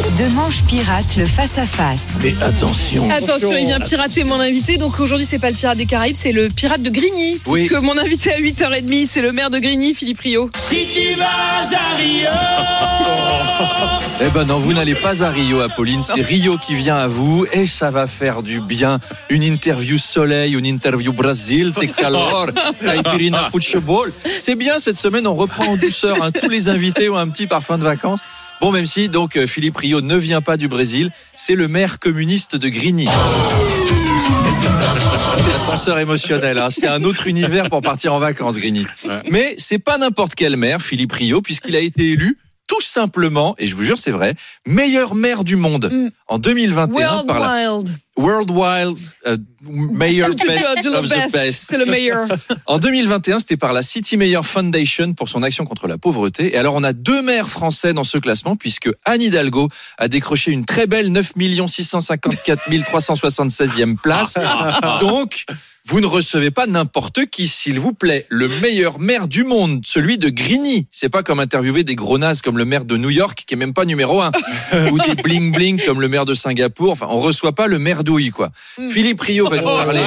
[0.00, 2.16] De manche pirate, le face-à-face.
[2.22, 3.08] Mais attention.
[3.10, 4.76] Attention, il vient pirater mon invité.
[4.78, 7.38] Donc aujourd'hui, c'est pas le pirate des Caraïbes, c'est le pirate de Grigny.
[7.46, 7.68] Oui.
[7.68, 10.50] Que mon invité à 8h30, c'est le maire de Grigny, Philippe Rio.
[14.22, 16.02] Eh ben non, vous n'allez pas à Rio, Apolline.
[16.02, 19.00] C'est Rio qui vient à vous et ça va faire du bien.
[19.30, 22.48] Une interview soleil, une interview Brésil, te calor,
[22.82, 24.12] caipirinha football.
[24.38, 26.22] C'est bien cette semaine, on reprend en douceur.
[26.22, 26.30] hein.
[26.32, 28.20] Tous les invités ont un petit parfum de vacances.
[28.60, 31.98] Bon, même si donc euh, Philippe Rio ne vient pas du Brésil, c'est le maire
[31.98, 33.08] communiste de Grigny.
[35.56, 36.68] Ascenseur émotionnel, hein.
[36.70, 38.86] c'est un autre univers pour partir en vacances, Grigny.
[39.30, 42.36] Mais c'est pas n'importe quel maire, Philippe Rio, puisqu'il a été élu
[42.80, 44.34] tout simplement, et je vous jure c'est vrai,
[44.66, 46.08] meilleur maire du monde Mm.
[46.28, 47.90] en 2021 World par la Wild.
[48.16, 51.66] World Wild euh, Mayor Best of the best, Best.
[51.70, 52.26] C'est le meilleur.
[52.66, 56.54] En 2021, c'était par la City Mayor Foundation pour son action contre la pauvreté.
[56.54, 60.52] Et alors, on a deux maires français dans ce classement, puisque Anne Hidalgo a décroché
[60.52, 61.32] une très belle 9
[61.66, 64.38] 654 376e place.
[65.00, 65.44] Donc,
[65.90, 68.24] vous ne recevez pas n'importe qui, s'il vous plaît.
[68.28, 70.86] Le meilleur maire du monde, celui de Grigny.
[70.92, 73.56] C'est pas comme interviewer des gros nazes comme le maire de New York, qui est
[73.56, 74.30] même pas numéro un.
[74.92, 76.92] Ou des bling bling comme le maire de Singapour.
[76.92, 78.52] Enfin, on reçoit pas le maire douille, quoi.
[78.90, 80.00] Philippe Rio va nous parler.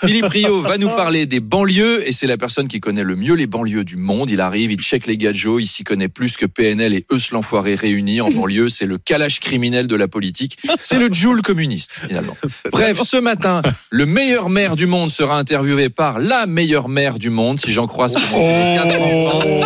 [0.06, 3.34] Philippe Rio va nous parler des banlieues et c'est la personne qui connaît le mieux
[3.34, 4.30] les banlieues du monde.
[4.30, 7.74] Il arrive, il check les gadgets, il s'y connaît plus que PNL et eux l'enfoiré
[7.74, 8.68] réunis en banlieue.
[8.68, 10.58] C'est le calage criminel de la politique.
[10.84, 12.36] C'est le Joule communiste, finalement.
[12.70, 17.30] Bref, ce matin, le meilleur maire du monde sera interviewé par la meilleure maire du
[17.30, 18.44] monde, si j'en crois ce enfants.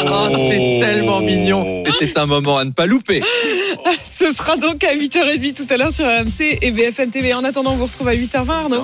[0.06, 3.22] Ah, c'est tellement mignon et c'est un moment à ne pas louper.
[4.10, 7.34] Ce sera donc à 8h30 tout à l'heure sur RMC et BFM TV.
[7.34, 8.82] En attendant, on vous retrouve à 8h20, Arnaud.